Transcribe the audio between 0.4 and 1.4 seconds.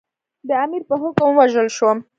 د امیر په حکم